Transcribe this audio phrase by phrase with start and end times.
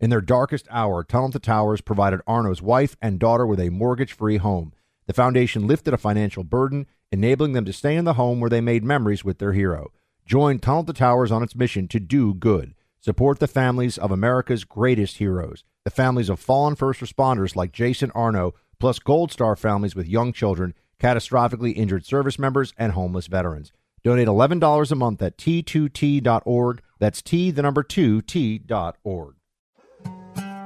[0.00, 4.12] In their darkest hour, Tunnel to Towers provided Arno's wife and daughter with a mortgage
[4.12, 4.72] free home.
[5.06, 8.60] The foundation lifted a financial burden, enabling them to stay in the home where they
[8.60, 9.90] made memories with their hero.
[10.24, 12.74] Join Tunnel to Towers on its mission to do good.
[13.00, 18.12] Support the families of America's greatest heroes, the families of fallen first responders like Jason
[18.12, 23.72] Arno, plus Gold Star families with young children, catastrophically injured service members, and homeless veterans.
[24.04, 26.82] Donate $11 a month at t2t.org.
[27.00, 29.37] That's T, the number 2, t.org.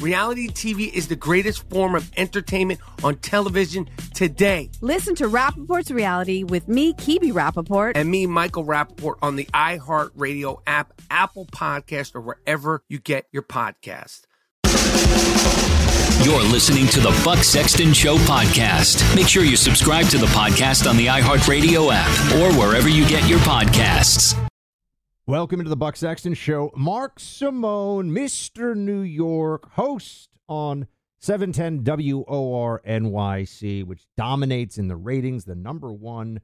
[0.00, 4.70] Reality TV is the greatest form of entertainment on television today.
[4.80, 7.92] Listen to Rapaport's Reality with me, Kebe Rapaport.
[7.96, 13.42] And me, Michael Rapaport, on the iHeartRadio app, Apple Podcast, or wherever you get your
[13.42, 14.22] podcast.
[16.24, 19.14] You're listening to the Buck Sexton Show podcast.
[19.16, 23.28] Make sure you subscribe to the podcast on the iHeartRadio app or wherever you get
[23.28, 24.34] your podcasts.
[25.30, 26.72] Welcome to the Buck Sexton Show.
[26.74, 28.74] Mark Simone, Mr.
[28.74, 30.88] New York, host on
[31.20, 36.40] 710 WOR NYC, which dominates in the ratings, the number one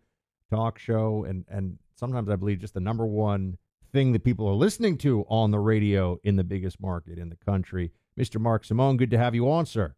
[0.53, 3.59] talk show, and, and sometimes I believe just the number one
[3.93, 7.39] thing that people are listening to on the radio in the biggest market in the
[7.45, 7.91] country.
[8.17, 8.41] Mr.
[8.41, 9.97] Mark Simone, good to have you on, sir.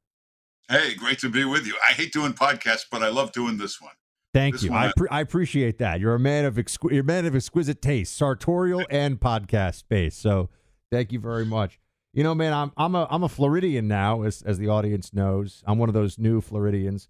[0.67, 1.77] Hey, great to be with you.
[1.87, 3.93] I hate doing podcasts, but I love doing this one.
[4.35, 4.73] Thank this you.
[4.73, 6.01] I, pre- I appreciate that.
[6.01, 10.15] You're a man of exqu- you're a man of exquisite taste, sartorial and podcast space.
[10.17, 10.51] So,
[10.91, 11.79] thank you very much.
[12.13, 15.63] You know, man, I'm I'm a I'm a Floridian now, as as the audience knows.
[15.67, 17.09] I'm one of those new Floridians.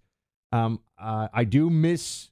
[0.51, 2.31] Um, uh, I do miss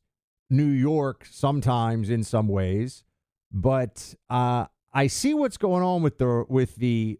[0.49, 3.03] New York sometimes in some ways,
[3.51, 7.19] but uh, I see what's going on with the with the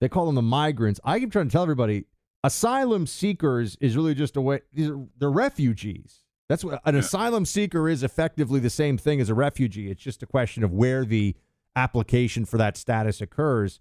[0.00, 0.98] they call them the migrants.
[1.04, 2.06] I keep trying to tell everybody,
[2.42, 4.60] asylum seekers is really just a way.
[4.72, 6.20] These are, they're refugees.
[6.52, 7.00] That's what an yeah.
[7.00, 8.02] asylum seeker is.
[8.02, 9.90] Effectively, the same thing as a refugee.
[9.90, 11.34] It's just a question of where the
[11.74, 13.80] application for that status occurs,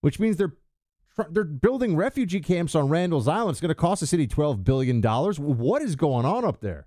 [0.00, 0.52] which means they're
[1.28, 3.50] they're building refugee camps on Randall's Island.
[3.50, 5.40] It's going to cost the city twelve billion dollars.
[5.40, 6.86] What is going on up there?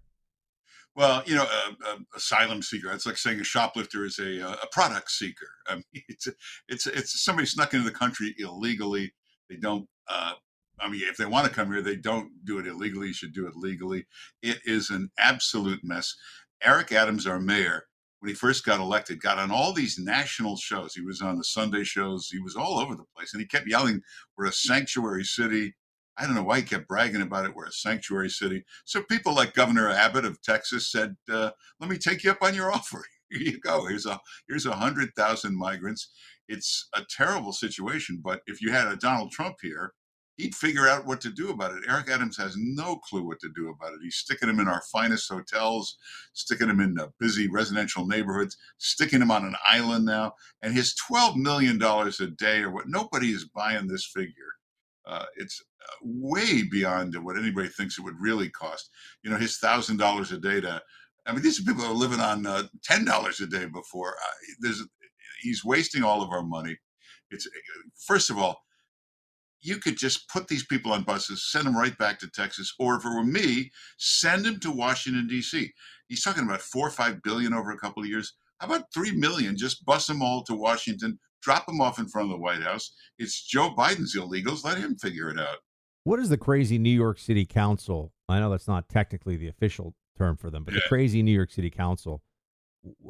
[0.95, 2.89] Well, you know, a, a asylum seeker.
[2.93, 5.49] It's like saying a shoplifter is a uh, a product seeker.
[5.67, 6.29] I mean, it's
[6.69, 9.13] it's it's somebody snuck into the country illegally.
[9.49, 9.89] They don't.
[10.07, 10.35] Uh,
[10.79, 13.07] I mean, if they want to come here, they don't do it illegally.
[13.07, 14.05] You should do it legally.
[14.41, 16.15] It is an absolute mess.
[16.63, 17.85] Eric Adams, our mayor,
[18.19, 20.93] when he first got elected, got on all these national shows.
[20.93, 22.29] He was on the Sunday shows.
[22.31, 24.01] He was all over the place, and he kept yelling,
[24.37, 25.75] "We're a sanctuary city."
[26.19, 27.53] I don't know why he kept bragging about it.
[27.53, 28.65] We're a sanctuary city.
[28.85, 32.55] So people like Governor Abbott of Texas said, uh, "Let me take you up on
[32.55, 33.05] your offer.
[33.29, 33.85] Here you go.
[33.85, 36.09] Here's a here's a hundred thousand migrants.
[36.47, 38.21] It's a terrible situation.
[38.23, 39.93] But if you had a Donald Trump here,
[40.37, 41.83] he'd figure out what to do about it.
[41.87, 43.99] Eric Adams has no clue what to do about it.
[44.01, 45.97] He's sticking them in our finest hotels,
[46.33, 51.35] sticking them in busy residential neighborhoods, sticking them on an island now, and his twelve
[51.35, 52.87] million dollars a day or what?
[52.87, 54.31] Nobody is buying this figure.
[55.05, 58.89] Uh, it's uh, way beyond what anybody thinks it would really cost.
[59.23, 60.81] You know, his thousand dollars a day to,
[61.25, 64.15] I mean, these are people who are living on uh, ten dollars a day before.
[64.21, 64.83] Uh, there's,
[65.41, 66.77] he's wasting all of our money.
[67.31, 67.47] It's
[68.05, 68.61] first of all,
[69.61, 72.95] you could just put these people on buses, send them right back to Texas, or
[72.95, 75.71] if it were me, send them to Washington D.C.
[76.07, 78.33] He's talking about four or five billion over a couple of years.
[78.59, 79.57] How about three million?
[79.57, 82.93] Just bus them all to Washington, drop them off in front of the White House.
[83.19, 84.63] It's Joe Biden's illegals.
[84.63, 85.57] Let him figure it out.
[86.03, 88.13] What is the crazy New York City Council?
[88.29, 90.79] I know that's not technically the official term for them, but yeah.
[90.83, 92.21] the crazy New York City Council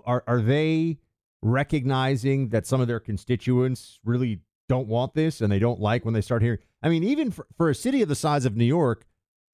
[0.05, 0.97] are are they
[1.41, 6.13] recognizing that some of their constituents really don't want this and they don't like when
[6.13, 6.59] they start hearing.
[6.81, 9.05] I mean, even for, for a city of the size of New York,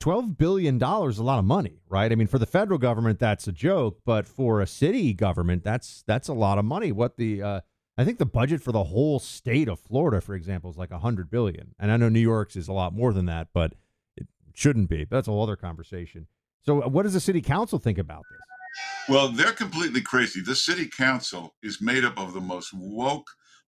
[0.01, 2.11] $12 billion is a lot of money, right?
[2.11, 6.03] I mean, for the federal government, that's a joke, but for a city government, that's
[6.05, 6.91] that's a lot of money.
[6.91, 7.61] What the, uh,
[7.97, 10.99] I think the budget for the whole state of Florida, for example, is like a
[10.99, 11.73] hundred billion.
[11.79, 13.75] And I know New York's is a lot more than that, but
[14.17, 15.05] it shouldn't be.
[15.05, 16.27] That's a whole other conversation.
[16.65, 18.41] So uh, what does the city council think about this?
[19.07, 20.41] Well, they're completely crazy.
[20.41, 23.27] The city council is made up of the most woke,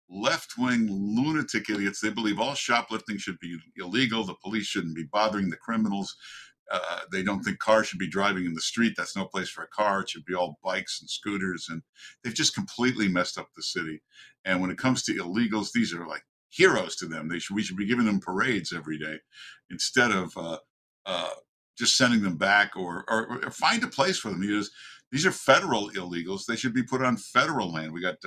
[0.08, 2.00] left wing lunatic idiots.
[2.00, 4.24] They believe all shoplifting should be illegal.
[4.24, 6.14] The police shouldn't be bothering the criminals.
[6.70, 8.94] Uh, they don't think cars should be driving in the street.
[8.96, 10.00] That's no place for a car.
[10.00, 11.66] It should be all bikes and scooters.
[11.68, 11.82] And
[12.22, 14.02] they've just completely messed up the city.
[14.44, 17.28] And when it comes to illegals, these are like heroes to them.
[17.28, 19.18] They should, we should be giving them parades every day
[19.70, 20.58] instead of uh,
[21.04, 21.30] uh,
[21.76, 24.40] just sending them back or, or, or, find a place for them.
[24.40, 24.70] Because
[25.12, 26.46] these are federal illegals.
[26.46, 27.92] They should be put on federal land.
[27.92, 28.24] We got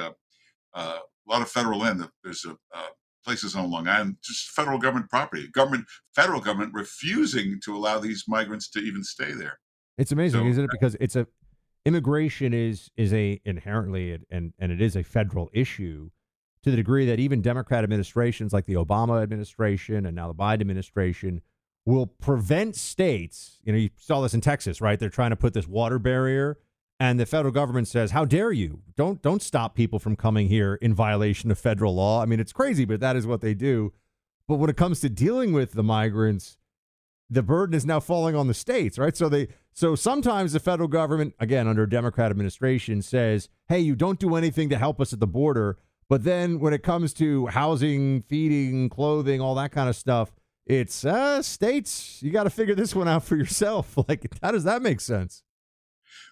[0.78, 2.08] uh, uh, a lot of federal land.
[2.24, 2.88] There's a, uh,
[3.26, 5.48] places on Long Island, just federal government property.
[5.50, 5.86] Government,
[6.16, 9.60] federal government refusing to allow these migrants to even stay there.
[9.98, 10.70] It's amazing, so, isn't it?
[10.72, 11.28] Because it's a
[11.86, 16.10] immigration is is a inherently and and it is a federal issue
[16.64, 20.62] to the degree that even Democrat administrations like the Obama administration and now the Biden
[20.62, 21.42] administration
[21.86, 23.60] will prevent states.
[23.64, 25.00] You know, you saw this in Texas, right?
[25.00, 26.58] They're trying to put this water barrier
[27.00, 28.82] and the federal government says, "How dare you?
[28.96, 32.54] Don't don't stop people from coming here in violation of federal law." I mean, it's
[32.54, 33.94] crazy, but that is what they do.
[34.48, 36.58] But when it comes to dealing with the migrants,
[37.30, 39.16] the burden is now falling on the states, right?
[39.16, 43.96] So they so sometimes the federal government, again under a Democrat administration, says, "Hey, you
[43.96, 45.78] don't do anything to help us at the border."
[46.10, 50.32] But then when it comes to housing, feeding, clothing, all that kind of stuff,
[50.66, 53.98] it's uh states, you got to figure this one out for yourself.
[54.08, 55.44] Like how does that make sense?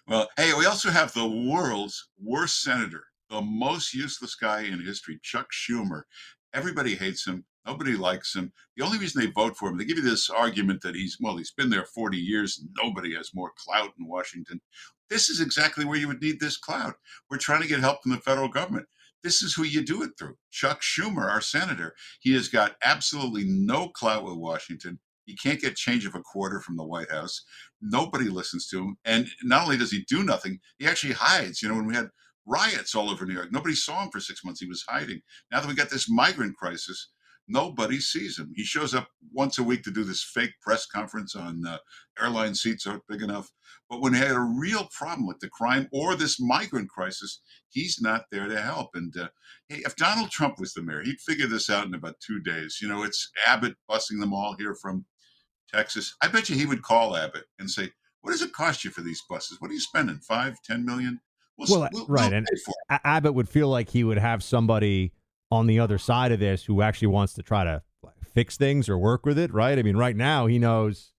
[0.06, 5.18] Well, hey, we also have the world's worst senator, the most useless guy in history,
[5.22, 6.02] Chuck Schumer.
[6.54, 7.44] Everybody hates him.
[7.66, 8.52] Nobody likes him.
[8.76, 11.36] The only reason they vote for him, they give you this argument that he's, well,
[11.36, 14.60] he's been there 40 years and nobody has more clout in Washington.
[15.10, 16.94] This is exactly where you would need this clout.
[17.28, 18.86] We're trying to get help from the federal government.
[19.22, 20.36] This is who you do it through.
[20.52, 25.00] Chuck Schumer, our senator, he has got absolutely no clout with Washington.
[25.26, 27.42] He can't get change of a quarter from the White House.
[27.82, 28.96] Nobody listens to him.
[29.04, 31.60] And not only does he do nothing, he actually hides.
[31.60, 32.08] You know, when we had
[32.46, 34.60] riots all over New York, nobody saw him for six months.
[34.60, 35.20] He was hiding.
[35.50, 37.10] Now that we got this migrant crisis,
[37.48, 38.52] nobody sees him.
[38.54, 41.78] He shows up once a week to do this fake press conference on uh,
[42.20, 43.50] airline seats aren't big enough.
[43.88, 48.00] But when he had a real problem with the crime or this migrant crisis, he's
[48.00, 48.90] not there to help.
[48.94, 49.28] And uh,
[49.68, 52.78] hey, if Donald Trump was the mayor, he'd figure this out in about two days.
[52.82, 55.04] You know, it's Abbott busing them all here from
[55.72, 57.90] Texas, I bet you he would call Abbott and say,
[58.22, 59.60] "What does it cost you for these buses?
[59.60, 60.18] What are you spending?
[60.18, 61.20] Five, ten million?
[61.58, 62.46] We'll, well, we'll right." And
[62.90, 65.12] Abbott would feel like he would have somebody
[65.50, 67.82] on the other side of this who actually wants to try to
[68.36, 69.78] fix things or work with it, right?
[69.78, 71.12] I mean, right now he knows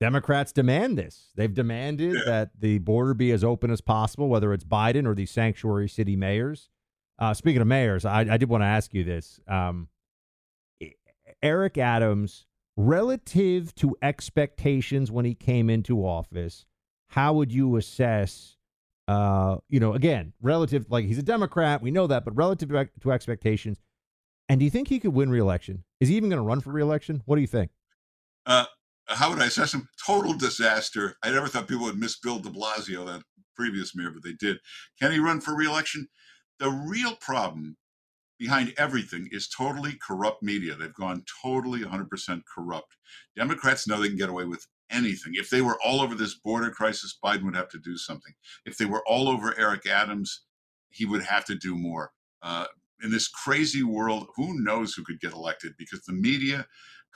[0.00, 1.30] Democrats demand this.
[1.36, 2.20] They've demanded yeah.
[2.26, 6.16] that the border be as open as possible, whether it's Biden or these sanctuary city
[6.16, 6.68] mayors.
[7.18, 9.40] Uh, speaking of mayors, I, I did want to ask you this.
[9.46, 9.88] Um,
[11.42, 12.46] Eric Adams
[12.78, 16.64] relative to expectations when he came into office,
[17.08, 18.56] how would you assess?
[19.08, 22.68] Uh, you know, again, relative, like he's a Democrat, we know that, but relative
[23.00, 23.80] to, expectations,
[24.48, 25.82] and do you think he could win reelection?
[25.98, 27.22] Is he even going to run for reelection?
[27.24, 27.70] What do you think?
[28.46, 28.66] Uh,
[29.08, 29.88] how would I assess him?
[30.06, 31.16] Total disaster.
[31.22, 33.22] I never thought people would miss Bill de Blasio, that
[33.56, 34.58] previous mayor, but they did.
[35.00, 36.06] Can he run for reelection?
[36.60, 37.76] The real problem
[38.38, 40.74] behind everything is totally corrupt media.
[40.74, 42.96] They've gone totally 100% corrupt.
[43.36, 45.32] Democrats know they can get away with anything.
[45.34, 48.32] If they were all over this border crisis, Biden would have to do something.
[48.64, 50.42] If they were all over Eric Adams,
[50.90, 52.12] he would have to do more.
[52.42, 52.66] Uh,
[53.02, 56.66] in this crazy world, who knows who could get elected because the media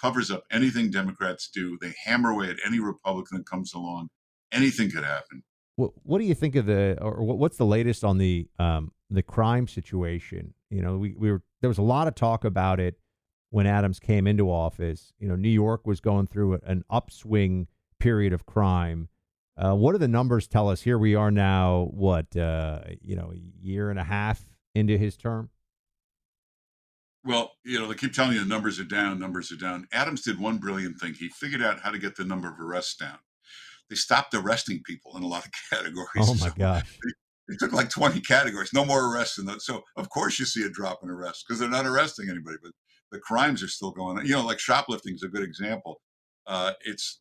[0.01, 1.79] covers up anything Democrats do.
[1.81, 4.09] They hammer away at any Republican that comes along.
[4.53, 5.43] Anything could happen.
[5.77, 9.23] What, what do you think of the, or what's the latest on the um, the
[9.23, 10.55] crime situation?
[10.71, 12.99] You know, we, we were there was a lot of talk about it
[13.51, 15.13] when Adams came into office.
[15.19, 17.69] You know, New York was going through an upswing
[18.01, 19.09] period of crime.
[19.57, 20.83] Uh, what do the numbers tell us?
[20.83, 25.17] Here we are now, what uh, you know, a year and a half into his
[25.17, 25.51] term.
[27.25, 29.87] Well, you know, they keep telling you the numbers are down, numbers are down.
[29.93, 31.15] Adams did one brilliant thing.
[31.15, 33.19] He figured out how to get the number of arrests down.
[33.89, 36.09] They stopped arresting people in a lot of categories.
[36.19, 36.99] Oh my gosh.
[37.49, 39.67] They took like 20 categories, no more arrests in those.
[39.67, 42.73] So of course you see a drop in arrests because they're not arresting anybody, but
[43.11, 44.27] the crimes are still going on.
[44.27, 46.01] You know, like shoplifting is a good example.
[46.47, 47.21] Uh, it's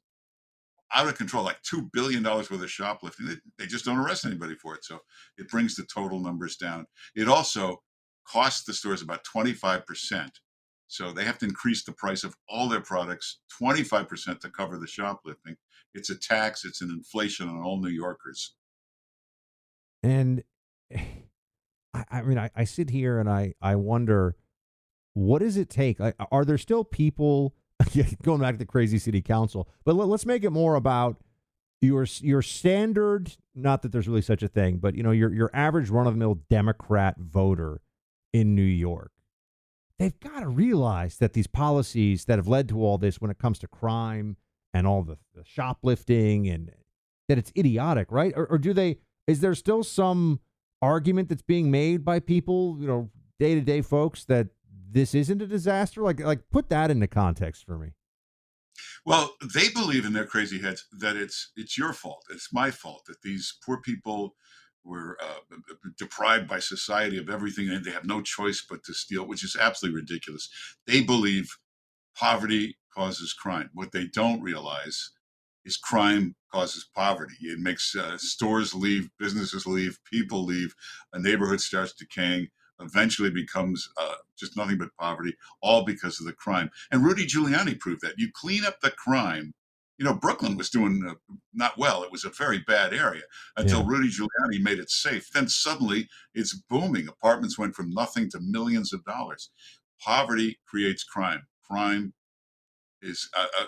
[0.93, 3.27] out of control, like two billion dollars worth of shoplifting.
[3.27, 4.99] They, they just don't arrest anybody for it, so
[5.37, 6.85] it brings the total numbers down.
[7.15, 7.81] It also
[8.27, 10.39] costs the stores about 25 percent,
[10.87, 14.77] so they have to increase the price of all their products 25 percent to cover
[14.77, 15.55] the shoplifting.
[15.93, 16.65] It's a tax.
[16.65, 18.55] It's an inflation on all New Yorkers.
[20.03, 20.43] And
[21.93, 24.35] I, I mean, I, I sit here and I, I wonder,
[25.13, 25.99] what does it take?
[25.99, 27.53] Like, are there still people
[28.23, 29.67] going back to the crazy city council?
[29.83, 31.17] But let, let's make it more about
[31.81, 33.35] your your standard.
[33.55, 36.13] Not that there's really such a thing, but you know, your your average run of
[36.13, 37.81] the mill Democrat voter
[38.31, 39.11] in New York.
[39.99, 43.37] They've got to realize that these policies that have led to all this, when it
[43.37, 44.37] comes to crime
[44.73, 46.71] and all the, the shoplifting, and
[47.27, 48.33] that it's idiotic, right?
[48.35, 48.97] Or, or do they?
[49.31, 50.41] Is there still some
[50.81, 53.09] argument that's being made by people, you know,
[53.39, 54.47] day to day folks that
[54.91, 56.01] this isn't a disaster?
[56.01, 57.93] Like, like put that into context for me.
[59.05, 63.03] Well, they believe in their crazy heads that it's it's your fault, it's my fault
[63.07, 64.35] that these poor people
[64.83, 65.55] were uh,
[65.97, 69.55] deprived by society of everything and they have no choice but to steal, which is
[69.55, 70.49] absolutely ridiculous.
[70.87, 71.55] They believe
[72.17, 73.69] poverty causes crime.
[73.73, 75.11] What they don't realize
[75.65, 77.35] is crime causes poverty.
[77.41, 80.73] It makes uh, stores leave, businesses leave, people leave,
[81.13, 82.47] a neighborhood starts decaying,
[82.79, 86.69] eventually becomes uh, just nothing but poverty, all because of the crime.
[86.91, 88.15] And Rudy Giuliani proved that.
[88.17, 89.53] You clean up the crime.
[89.97, 91.13] You know, Brooklyn was doing uh,
[91.53, 92.01] not well.
[92.03, 93.21] It was a very bad area
[93.55, 93.87] until Yeah.
[93.87, 95.29] Rudy Giuliani made it safe.
[95.31, 97.07] Then suddenly it's booming.
[97.07, 99.51] Apartments went from nothing to millions of dollars.
[100.03, 101.45] Poverty creates crime.
[101.69, 102.13] Crime
[103.03, 103.67] is uh, uh, uh,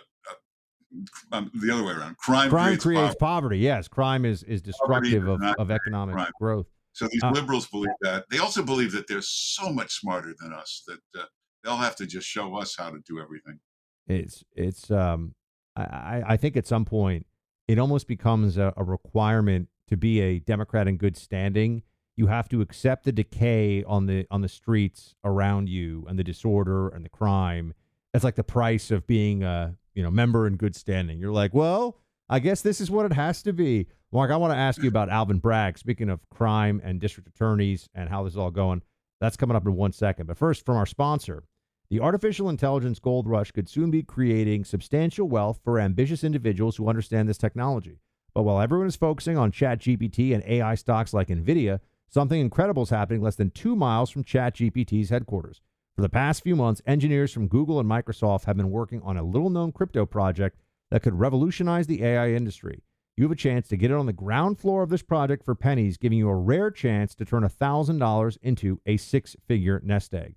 [1.32, 2.18] um, the other way around.
[2.18, 3.20] Crime, Crime creates, creates poverty.
[3.20, 3.58] poverty.
[3.60, 6.32] Yes, crime is is destructive of, of economic crime.
[6.40, 6.68] growth.
[6.94, 8.26] So these Uh, liberals believe that.
[8.30, 11.26] They also believe that they're so much smarter than us that uh,
[11.64, 13.60] they'll have to just show us how to do everything.
[14.08, 15.34] It's it's um
[15.76, 17.26] I, I think at some point
[17.68, 21.82] it almost becomes a, a requirement to be a Democrat in good standing.
[22.16, 26.24] You have to accept the decay on the on the streets around you and the
[26.24, 27.74] disorder and the crime.
[28.12, 31.20] That's like the price of being a you know member in good standing.
[31.20, 31.98] You're like, well,
[32.30, 33.88] I guess this is what it has to be.
[34.12, 35.78] Mark, I want to ask you about Alvin Bragg.
[35.78, 38.82] Speaking of crime and district attorneys and how this is all going,
[39.20, 40.28] that's coming up in one second.
[40.28, 41.46] But first, from our sponsor,
[41.90, 46.88] the artificial intelligence gold rush could soon be creating substantial wealth for ambitious individuals who
[46.88, 48.00] understand this technology.
[48.34, 52.90] But while everyone is focusing on ChatGPT and AI stocks like Nvidia, something incredible is
[52.90, 55.62] happening less than two miles from ChatGPT's headquarters.
[55.96, 59.22] For the past few months, engineers from Google and Microsoft have been working on a
[59.22, 60.58] little known crypto project
[60.90, 62.82] that could revolutionize the AI industry.
[63.16, 65.54] You have a chance to get it on the ground floor of this project for
[65.54, 70.34] pennies, giving you a rare chance to turn $1,000 into a six figure nest egg.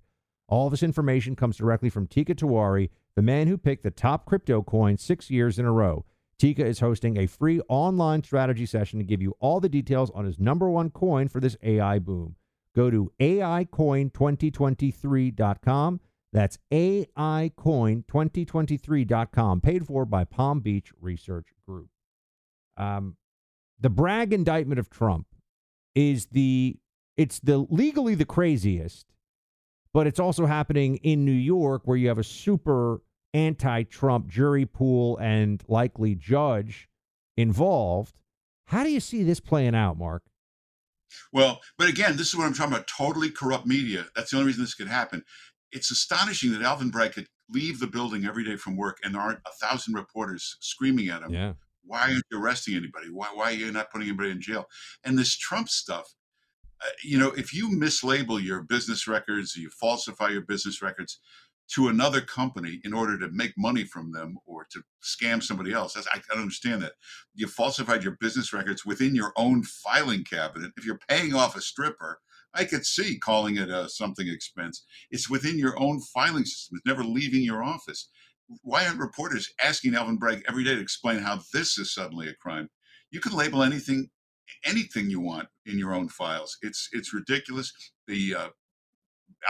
[0.47, 4.61] All this information comes directly from Teeka Tiwari, the man who picked the top crypto
[4.61, 6.05] coin six years in a row.
[6.37, 10.25] Tika is hosting a free online strategy session to give you all the details on
[10.25, 12.35] his number one coin for this AI boom.
[12.77, 15.99] Go to AIcoin2023.com.
[16.31, 21.89] That's AIcoin2023.com, paid for by Palm Beach Research Group.
[22.77, 23.17] Um,
[23.79, 25.25] the Bragg indictment of Trump
[25.95, 26.77] is the
[27.15, 29.07] it's the legally the craziest,
[29.91, 33.01] but it's also happening in New York where you have a super
[33.33, 36.87] anti-Trump jury pool and likely judge
[37.37, 38.21] involved.
[38.65, 40.21] How do you see this playing out, Mark?
[41.31, 44.05] Well, but again, this is what I'm talking about totally corrupt media.
[44.15, 45.23] That's the only reason this could happen.
[45.71, 49.21] It's astonishing that Alvin Bragg could leave the building every day from work and there
[49.21, 51.33] aren't a thousand reporters screaming at him.
[51.33, 51.53] Yeah.
[51.83, 53.07] Why aren't you arresting anybody?
[53.11, 54.65] Why, why are you not putting anybody in jail?
[55.05, 56.13] And this Trump stuff,
[56.83, 61.19] uh, you know, if you mislabel your business records, you falsify your business records
[61.73, 65.93] to another company in order to make money from them or to scam somebody else,
[65.93, 66.93] that's, I, don't understand that.
[67.33, 70.71] You falsified your business records within your own filing cabinet.
[70.77, 72.19] If you're paying off a stripper,
[72.53, 74.85] I could see calling it a something expense.
[75.11, 76.77] It's within your own filing system.
[76.77, 78.09] It's never leaving your office.
[78.61, 82.35] Why aren't reporters asking Alvin Bragg every day to explain how this is suddenly a
[82.35, 82.69] crime?
[83.11, 84.09] You can label anything
[84.65, 86.57] anything you want in your own files.
[86.61, 87.71] It's it's ridiculous.
[88.07, 88.47] The uh,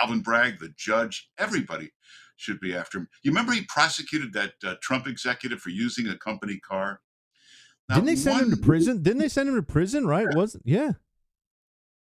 [0.01, 1.91] Alvin Bragg, the judge, everybody
[2.37, 3.07] should be after him.
[3.23, 7.01] You remember he prosecuted that uh, Trump executive for using a company car.
[7.89, 9.01] Now, Didn't they send him to prison?
[9.01, 10.05] Didn't they send him to prison?
[10.05, 10.27] Right?
[10.33, 10.93] Wasn't yeah.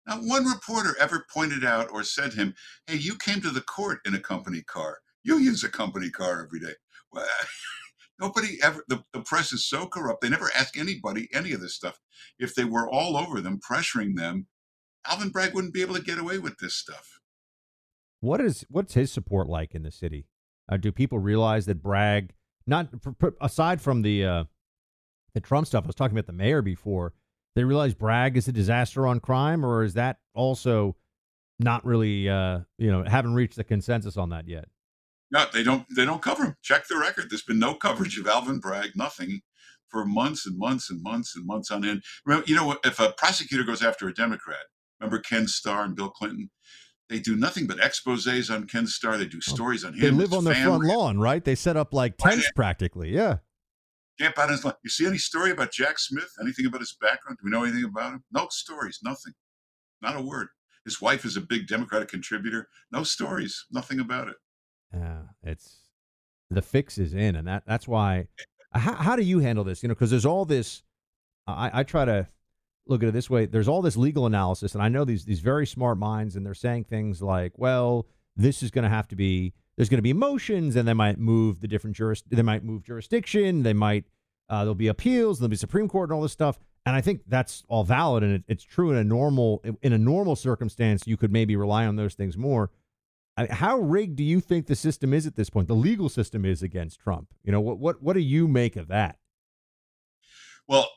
[0.06, 2.54] Not one reporter ever pointed out or said to him,
[2.86, 4.98] "Hey, you came to the court in a company car.
[5.22, 6.74] You use a company car every day."
[7.12, 7.26] Well,
[8.20, 8.84] nobody ever.
[8.88, 10.20] The, the press is so corrupt.
[10.20, 12.00] They never ask anybody any of this stuff.
[12.38, 14.46] If they were all over them, pressuring them,
[15.06, 17.13] Alvin Bragg wouldn't be able to get away with this stuff.
[18.24, 20.26] What is what's his support like in the city?
[20.66, 22.32] Uh, do people realize that Bragg,
[22.66, 22.88] not
[23.38, 24.44] aside from the uh,
[25.34, 27.12] the Trump stuff, I was talking about the mayor before.
[27.54, 30.96] They realize Bragg is a disaster on crime, or is that also
[31.60, 34.68] not really, uh, you know, haven't reached the consensus on that yet?
[35.30, 35.84] No, they don't.
[35.94, 36.56] They don't cover him.
[36.62, 37.26] Check the record.
[37.28, 38.92] There's been no coverage of Alvin Bragg.
[38.96, 39.42] Nothing
[39.88, 42.02] for months and months and months and months on end.
[42.24, 44.64] Remember, you know, if a prosecutor goes after a Democrat,
[44.98, 46.48] remember Ken Starr and Bill Clinton?
[47.08, 49.18] They do nothing but exposes on Ken Starr.
[49.18, 50.00] They do stories on him.
[50.00, 51.44] They live on their front lawn, right?
[51.44, 53.10] They set up like tents practically.
[53.10, 53.38] Yeah.
[54.18, 54.74] Camp out his lawn.
[54.82, 56.30] You see any story about Jack Smith?
[56.40, 57.38] Anything about his background?
[57.38, 58.24] Do we know anything about him?
[58.32, 59.00] No stories.
[59.02, 59.34] Nothing.
[60.00, 60.48] Not a word.
[60.84, 62.68] His wife is a big Democratic contributor.
[62.90, 63.66] No stories.
[63.70, 64.36] Nothing about it.
[64.92, 65.78] Yeah, it's
[66.50, 68.28] the fix is in, and that that's why.
[68.72, 69.82] How, how do you handle this?
[69.82, 70.82] You know, because there's all this.
[71.46, 72.26] I, I try to
[72.86, 75.40] look at it this way there's all this legal analysis and i know these these
[75.40, 79.16] very smart minds and they're saying things like well this is going to have to
[79.16, 82.62] be there's going to be motions and they might move the different juris they might
[82.62, 84.04] move jurisdiction they might
[84.50, 87.22] uh, there'll be appeals there'll be supreme court and all this stuff and i think
[87.26, 91.16] that's all valid and it, it's true in a normal in a normal circumstance you
[91.16, 92.70] could maybe rely on those things more.
[93.36, 96.44] I, how rigged do you think the system is at this point the legal system
[96.44, 97.28] is against trump?
[97.42, 99.18] You know what what what do you make of that?
[100.68, 100.88] Well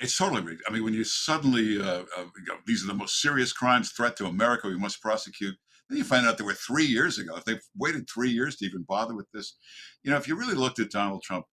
[0.00, 0.62] it's totally rigged.
[0.66, 2.24] I mean, when you suddenly, uh, uh,
[2.66, 5.54] these are the most serious crimes, threat to America, we must prosecute.
[5.88, 7.36] Then you find out they were three years ago.
[7.36, 9.56] If they've waited three years to even bother with this,
[10.02, 11.44] you know, if you really looked at Donald Trump,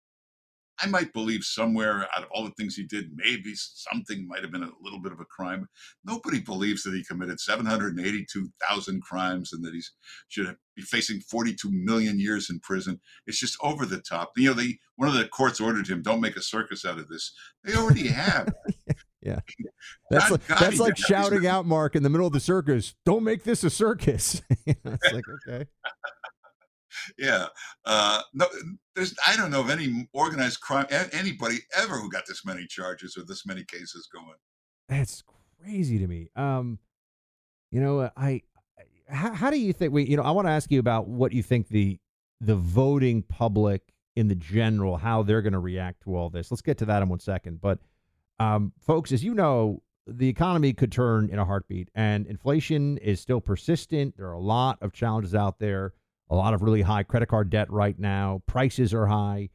[0.80, 4.52] I might believe somewhere out of all the things he did, maybe something might have
[4.52, 5.68] been a little bit of a crime.
[6.06, 9.82] Nobody believes that he committed 782,000 crimes and that he
[10.30, 13.00] should be facing 42 million years in prison.
[13.26, 14.32] It's just over the top.
[14.38, 17.08] You know, the one of the courts ordered him, "Don't make a circus out of
[17.08, 18.54] this." They already have.
[19.22, 19.40] yeah,
[20.10, 22.96] that's like, that's like shouting out, Mark, in the middle of the circus.
[23.06, 24.42] Don't make this a circus.
[24.66, 25.66] it's like okay
[27.18, 27.48] yeah.
[27.86, 28.48] Uh, no,
[28.96, 33.18] there's I don't know of any organized crime anybody ever who got this many charges
[33.18, 34.38] or this many cases going.
[34.90, 35.24] That's
[35.62, 36.30] crazy to me.
[36.36, 36.80] Um,
[37.72, 38.42] you know, uh, I,
[39.10, 39.94] how, how do you think?
[39.94, 42.00] We, you know, I want to ask you about what you think the
[42.42, 43.82] the voting public
[44.16, 46.52] in the general how they're going to react to all this.
[46.52, 47.62] Let's get to that in one second.
[47.62, 47.80] But,
[48.40, 53.20] um, folks, as you know, the economy could turn in a heartbeat, and inflation is
[53.20, 54.16] still persistent.
[54.18, 55.94] There are a lot of challenges out there
[56.30, 58.42] a lot of really high credit card debt right now.
[58.48, 59.50] Prices are high.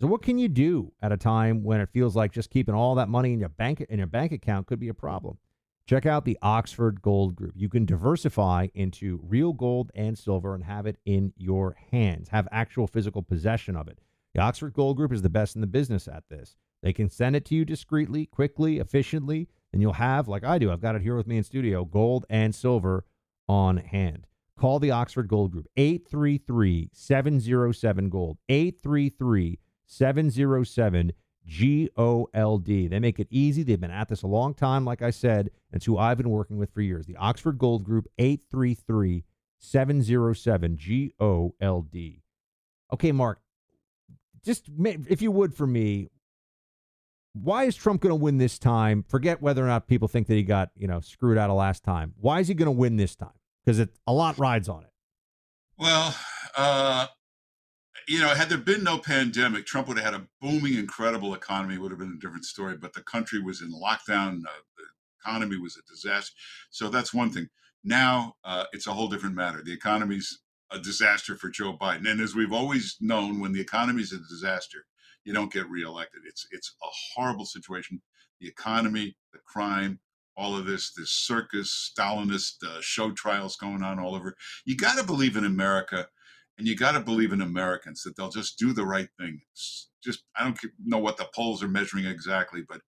[0.00, 2.94] So what can you do at a time when it feels like just keeping all
[2.94, 5.38] that money in your bank in your bank account could be a problem?
[5.86, 7.52] Check out the Oxford Gold Group.
[7.56, 12.28] You can diversify into real gold and silver and have it in your hands.
[12.28, 13.98] Have actual physical possession of it.
[14.34, 16.54] The Oxford Gold Group is the best in the business at this.
[16.82, 20.70] They can send it to you discreetly, quickly, efficiently, and you'll have, like I do,
[20.70, 23.04] I've got it here with me in studio, gold and silver
[23.48, 24.26] on hand.
[24.60, 31.12] Call the Oxford Gold Group, 833 707 Gold, 833 707
[31.48, 32.66] GOLD.
[32.66, 33.62] They make it easy.
[33.62, 35.50] They've been at this a long time, like I said.
[35.72, 37.06] It's who I've been working with for years.
[37.06, 39.24] The Oxford Gold Group, 833
[39.60, 41.96] 707 GOLD.
[42.92, 43.40] Okay, Mark,
[44.44, 44.68] just
[45.08, 46.10] if you would for me,
[47.32, 49.06] why is Trump going to win this time?
[49.08, 51.82] Forget whether or not people think that he got, you know, screwed out of last
[51.82, 52.12] time.
[52.20, 53.30] Why is he going to win this time?
[53.64, 54.90] Because it a lot rides on it.
[55.78, 56.14] Well,
[56.56, 57.06] uh,
[58.08, 61.78] you know, had there been no pandemic, Trump would have had a booming, incredible economy.
[61.78, 62.76] Would have been a different story.
[62.76, 64.40] But the country was in lockdown.
[64.40, 64.84] Uh, the
[65.24, 66.34] economy was a disaster.
[66.70, 67.48] So that's one thing.
[67.84, 69.62] Now uh, it's a whole different matter.
[69.62, 74.02] The economy's a disaster for Joe Biden, and as we've always known, when the economy
[74.02, 74.84] is a disaster,
[75.24, 76.22] you don't get reelected.
[76.26, 78.00] It's it's a horrible situation.
[78.40, 80.00] The economy, the crime,
[80.40, 84.34] all of this, this circus, Stalinist uh, show trials going on all over.
[84.64, 86.08] You got to believe in America,
[86.56, 89.42] and you got to believe in Americans that they'll just do the right thing.
[89.52, 92.80] It's just I don't know what the polls are measuring exactly, but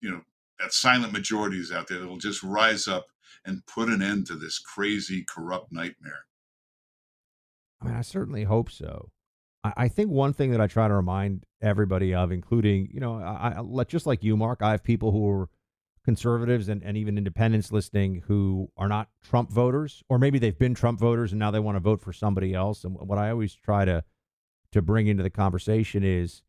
[0.00, 0.22] you know
[0.58, 3.06] that silent majority is out there that'll just rise up
[3.44, 6.24] and put an end to this crazy, corrupt nightmare.
[7.80, 9.10] I mean, I certainly hope so.
[9.62, 13.60] I, think one thing that I try to remind everybody of, including you know, I,
[13.60, 15.50] I just like you, Mark, I have people who are
[16.04, 20.74] conservatives and, and even independents listening who are not Trump voters, or maybe they've been
[20.74, 22.84] Trump voters and now they want to vote for somebody else.
[22.84, 24.04] And what I always try to
[24.72, 26.42] to bring into the conversation is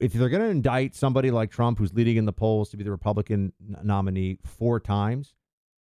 [0.00, 2.84] if they're going to indict somebody like Trump, who's leading in the polls to be
[2.84, 5.34] the Republican nominee four times,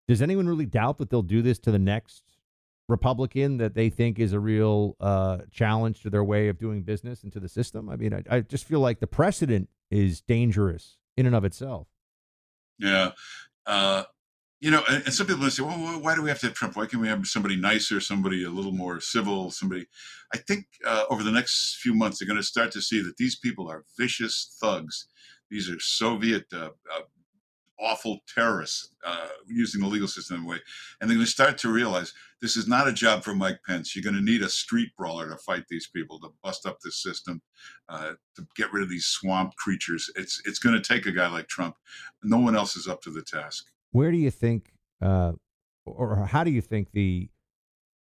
[0.08, 2.24] does anyone really doubt that they'll do this to the next
[2.88, 7.24] Republican that they think is a real uh, challenge to their way of doing business
[7.24, 7.90] and to the system?
[7.90, 11.88] I mean, I, I just feel like the precedent is dangerous in and of itself.
[12.80, 13.12] Yeah.
[13.66, 14.04] Uh,
[14.62, 16.76] you know, and, and some people say, well, why do we have to have Trump?
[16.76, 19.86] Why can't we have somebody nicer, somebody a little more civil, somebody?
[20.34, 23.18] I think uh, over the next few months, they're going to start to see that
[23.18, 25.08] these people are vicious thugs.
[25.50, 27.02] These are Soviet uh, uh,
[27.82, 30.58] awful terrorists uh, using the legal system in a way.
[31.00, 33.96] And they're going to start to realize this is not a job for Mike Pence.
[33.96, 37.02] You're going to need a street brawler to fight these people, to bust up this
[37.02, 37.42] system,
[37.88, 40.10] uh, to get rid of these swamp creatures.
[40.16, 41.76] It's, it's going to take a guy like Trump.
[42.24, 43.66] No one else is up to the task.
[43.92, 45.34] Where do you think, uh,
[45.86, 47.30] or how do you think the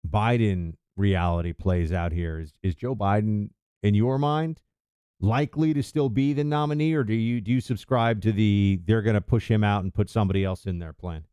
[0.08, 2.40] Biden reality plays out here?
[2.40, 3.50] Is, is Joe Biden,
[3.84, 4.62] in your mind,
[5.22, 9.02] likely to still be the nominee, or do you do you subscribe to the they're
[9.02, 11.24] going to push him out and put somebody else in their plan?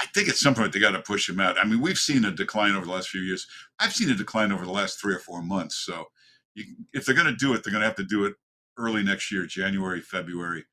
[0.00, 1.58] I think at some point they got to push him out.
[1.58, 3.46] I mean, we've seen a decline over the last few years.
[3.80, 5.76] I've seen a decline over the last three or four months.
[5.84, 6.04] So,
[6.54, 8.34] you, if they're going to do it, they're going to have to do it
[8.76, 10.64] early next year, January, February.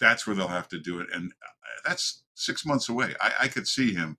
[0.00, 3.14] That's where they'll have to do it, and uh, that's six months away.
[3.20, 4.16] I, I could see him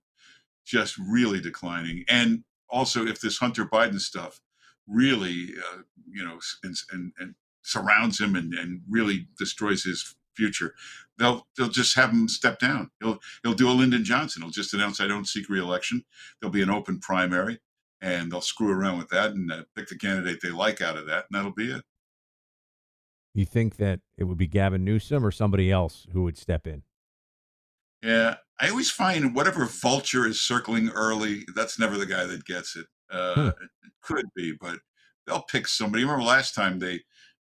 [0.64, 4.40] just really declining, and also if this Hunter Biden stuff
[4.86, 5.78] really, uh,
[6.10, 10.74] you know, and, and, and surrounds him and, and really destroys his future,
[11.18, 12.90] they'll they'll just have him step down.
[13.00, 14.42] He'll he'll do a Lyndon Johnson.
[14.42, 16.04] He'll just announce I don't seek reelection.
[16.40, 17.60] There'll be an open primary,
[18.00, 21.06] and they'll screw around with that and uh, pick the candidate they like out of
[21.06, 21.82] that, and that'll be it.
[23.34, 26.82] You think that it would be Gavin Newsom or somebody else who would step in?
[28.00, 32.76] Yeah, I always find whatever vulture is circling early, that's never the guy that gets
[32.76, 32.86] it.
[33.10, 33.48] Uh, hmm.
[33.48, 34.78] It could be, but
[35.26, 36.04] they'll pick somebody.
[36.04, 37.00] Remember last time they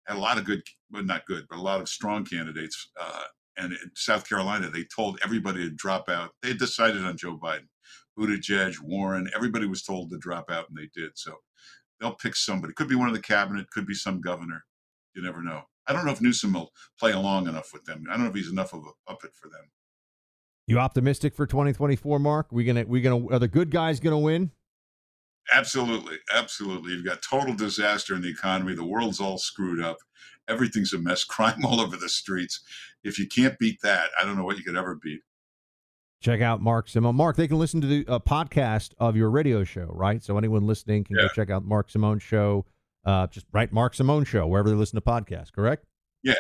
[0.07, 2.91] had a lot of good, well, not good, but a lot of strong candidates.
[3.01, 3.23] Uh,
[3.57, 6.31] and in South Carolina, they told everybody to drop out.
[6.43, 7.69] They decided on Joe Biden,
[8.19, 9.29] Buttigieg, Warren.
[9.35, 11.11] Everybody was told to drop out, and they did.
[11.15, 11.35] So
[12.01, 12.73] they'll pick somebody.
[12.75, 13.71] Could be one of the cabinet.
[13.71, 14.65] Could be some governor.
[15.15, 15.63] You never know.
[15.89, 18.05] I don't know if Newsom will play along enough with them.
[18.09, 19.65] I don't know if he's enough of a puppet for them.
[20.67, 22.49] You optimistic for 2024, Mark?
[22.53, 24.51] We gonna we gonna are the good guys gonna win?
[25.51, 26.93] Absolutely, absolutely.
[26.93, 28.75] You've got total disaster in the economy.
[28.75, 29.99] The world's all screwed up.
[30.49, 31.25] Everything's a mess.
[31.29, 32.61] Crime all over the streets.
[33.03, 35.21] If you can't beat that, I don't know what you could ever beat.
[36.21, 37.15] Check out Mark Simone.
[37.15, 40.23] Mark, they can listen to the uh, podcast of your radio show, right?
[40.23, 41.23] So anyone listening can yeah.
[41.23, 42.67] go check out Mark Simone's show.
[43.05, 45.53] Uh, just write Mark Simone show wherever they listen to podcasts.
[45.53, 45.87] Correct?
[46.25, 46.35] Yeah,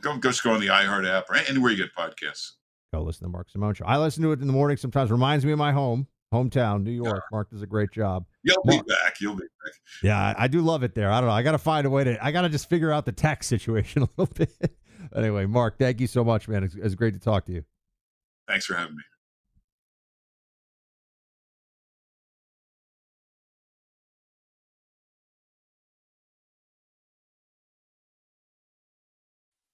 [0.00, 2.52] go go just go on the iHeart app or anywhere you get podcasts.
[2.94, 3.84] Go listen to Mark Simone show.
[3.84, 4.76] I listen to it in the morning.
[4.76, 7.16] Sometimes reminds me of my home hometown, New York.
[7.16, 7.20] Yeah.
[7.32, 8.24] Mark does a great job.
[8.42, 9.20] You'll Mark, be back.
[9.20, 9.74] You'll be back.
[10.02, 11.10] Yeah, I, I, do love it there.
[11.10, 11.34] I don't know.
[11.34, 12.24] I got to find a way to.
[12.24, 14.76] I got to just figure out the tax situation a little bit.
[15.14, 16.64] anyway, Mark, thank you so much, man.
[16.64, 17.64] It's, it's great to talk to you.
[18.48, 19.02] Thanks for having me.